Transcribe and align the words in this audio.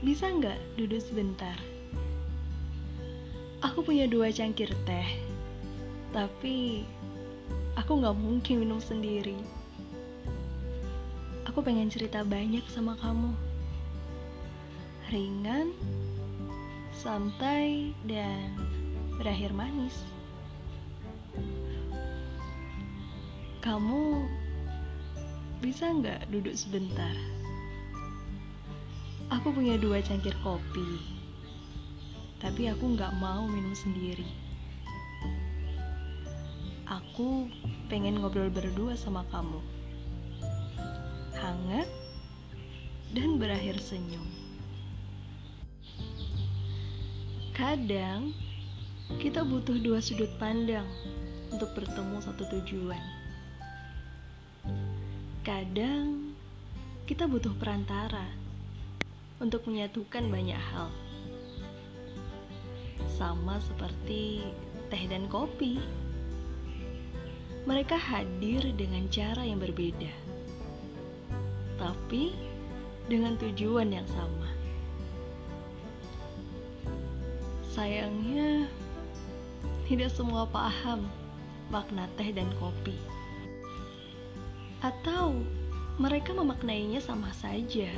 Bisa 0.00 0.26
nggak 0.26 0.80
duduk 0.80 1.02
sebentar? 1.02 1.54
Aku 3.58 3.82
punya 3.82 4.06
dua 4.10 4.30
cangkir 4.30 4.70
teh, 4.88 5.08
tapi 6.14 6.86
aku 7.74 7.98
nggak 7.98 8.14
mungkin 8.14 8.62
minum 8.62 8.78
sendiri. 8.78 9.34
Aku 11.46 11.58
pengen 11.58 11.90
cerita 11.90 12.22
banyak 12.22 12.62
sama 12.70 12.94
kamu. 13.02 13.34
Ringan, 15.10 15.74
santai, 16.94 17.90
dan 18.06 18.54
berakhir 19.18 19.50
manis. 19.54 19.94
Kamu 23.58 24.26
bisa 25.62 25.86
nggak 25.92 26.30
duduk 26.30 26.54
sebentar? 26.54 27.39
Aku 29.30 29.54
punya 29.54 29.78
dua 29.78 30.02
cangkir 30.02 30.34
kopi, 30.42 30.98
tapi 32.42 32.66
aku 32.66 32.98
nggak 32.98 33.14
mau 33.22 33.46
minum 33.46 33.70
sendiri. 33.78 34.26
Aku 36.90 37.46
pengen 37.86 38.18
ngobrol 38.18 38.50
berdua 38.50 38.98
sama 38.98 39.22
kamu, 39.30 39.62
hangat 41.38 41.86
dan 43.14 43.38
berakhir 43.38 43.78
senyum. 43.78 44.26
Kadang 47.54 48.34
kita 49.22 49.46
butuh 49.46 49.78
dua 49.78 50.02
sudut 50.02 50.34
pandang 50.42 50.90
untuk 51.54 51.70
bertemu 51.78 52.18
satu 52.18 52.50
tujuan. 52.58 53.02
Kadang 55.46 56.34
kita 57.06 57.30
butuh 57.30 57.54
perantara 57.54 58.49
untuk 59.40 59.64
menyatukan 59.64 60.28
banyak 60.28 60.60
hal. 60.60 60.92
Sama 63.16 63.56
seperti 63.64 64.44
teh 64.92 65.04
dan 65.08 65.26
kopi. 65.32 65.80
Mereka 67.64 67.96
hadir 67.96 68.60
dengan 68.76 69.08
cara 69.08 69.44
yang 69.44 69.60
berbeda. 69.60 70.12
Tapi 71.80 72.36
dengan 73.08 73.36
tujuan 73.40 73.88
yang 73.88 74.08
sama. 74.12 74.48
Sayangnya 77.72 78.68
tidak 79.88 80.12
semua 80.12 80.44
paham 80.44 81.08
makna 81.72 82.04
teh 82.20 82.28
dan 82.32 82.48
kopi. 82.60 82.96
Atau 84.84 85.44
mereka 86.00 86.32
memaknainya 86.32 87.04
sama 87.04 87.28
saja 87.36 87.92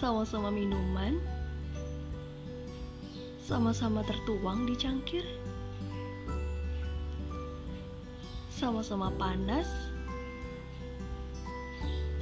sama-sama 0.00 0.48
minuman, 0.48 1.20
sama-sama 3.44 4.00
tertuang 4.00 4.64
di 4.64 4.72
cangkir, 4.72 5.20
sama-sama 8.48 9.12
panas, 9.20 9.68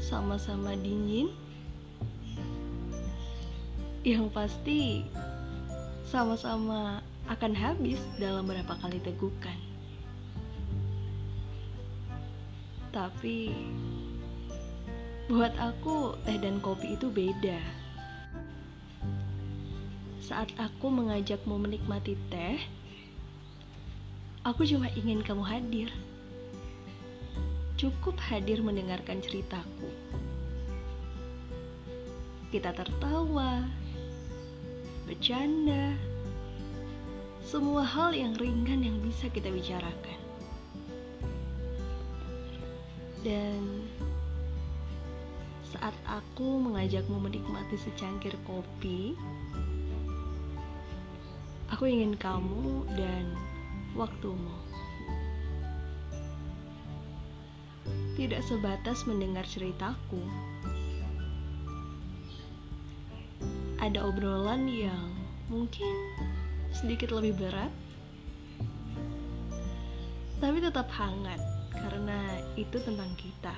sama-sama 0.03 0.75
dingin, 0.75 1.31
yang 4.03 4.27
pasti 4.27 5.07
sama-sama 6.03 6.99
akan 7.31 7.55
habis 7.55 8.03
dalam 8.19 8.43
beberapa 8.43 8.75
kali 8.83 8.99
tegukan. 9.07 9.55
Tapi 12.91 13.55
Buat 15.29 15.53
aku, 15.61 16.17
teh 16.25 16.41
dan 16.41 16.57
kopi 16.65 16.97
itu 16.97 17.13
beda. 17.13 17.61
Saat 20.25 20.49
aku 20.57 20.89
mengajakmu 20.89 21.61
menikmati 21.61 22.17
teh, 22.33 22.57
aku 24.41 24.65
cuma 24.65 24.89
ingin 24.97 25.21
kamu 25.21 25.45
hadir. 25.45 25.93
Cukup 27.77 28.17
hadir 28.17 28.65
mendengarkan 28.65 29.21
ceritaku. 29.21 29.93
Kita 32.49 32.73
tertawa, 32.73 33.69
bercanda, 35.05 35.93
semua 37.45 37.85
hal 37.85 38.17
yang 38.17 38.33
ringan 38.41 38.81
yang 38.81 38.97
bisa 39.05 39.29
kita 39.29 39.53
bicarakan. 39.53 40.21
Dan 43.21 43.85
saat 45.69 45.93
aku 46.09 46.65
mengajakmu 46.65 47.21
menikmati 47.21 47.77
secangkir 47.77 48.33
kopi, 48.49 49.13
aku 51.69 51.85
ingin 51.85 52.17
kamu 52.17 52.89
dan 52.97 53.37
waktumu. 53.93 54.57
Tidak 58.17 58.41
sebatas 58.49 59.05
mendengar 59.05 59.45
ceritaku. 59.45 60.25
Ada 63.79 64.09
obrolan 64.09 64.67
yang 64.67 65.13
mungkin 65.53 65.93
sedikit 66.73 67.15
lebih 67.15 67.37
berat, 67.39 67.71
tapi 70.41 70.59
tetap 70.65 70.89
hangat 70.91 71.39
karena 71.77 72.43
itu 72.59 72.81
tentang 72.83 73.13
kita. 73.15 73.55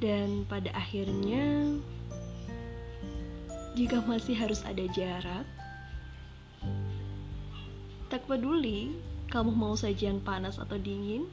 Dan 0.00 0.48
pada 0.48 0.72
akhirnya, 0.72 1.76
jika 3.76 4.00
masih 4.08 4.32
harus 4.32 4.64
ada 4.64 4.80
jarak, 4.96 5.44
tak 8.08 8.24
peduli 8.24 8.96
kamu 9.28 9.52
mau 9.52 9.76
sajian 9.76 10.18
panas 10.24 10.56
atau 10.56 10.80
dingin. 10.80 11.28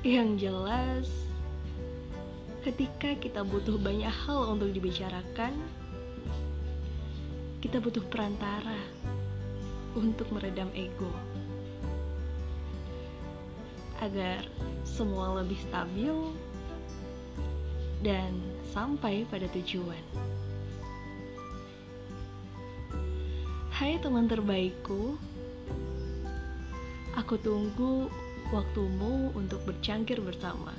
Yang 0.00 0.48
jelas, 0.48 1.06
ketika 2.64 3.12
kita 3.20 3.44
butuh 3.44 3.76
banyak 3.76 4.10
hal 4.10 4.56
untuk 4.56 4.72
dibicarakan, 4.72 5.54
kita 7.60 7.84
butuh 7.84 8.02
perantara 8.08 8.80
untuk 9.92 10.32
meredam 10.32 10.72
ego 10.72 11.35
agar 14.06 14.46
semua 14.86 15.42
lebih 15.42 15.58
stabil 15.66 16.14
dan 18.06 18.38
sampai 18.70 19.26
pada 19.26 19.50
tujuan. 19.50 20.04
Hai 23.76 23.98
teman 24.00 24.30
terbaikku, 24.30 25.18
aku 27.18 27.34
tunggu 27.42 28.08
waktumu 28.54 29.34
untuk 29.34 29.60
bercangkir 29.66 30.22
bersama. 30.22 30.72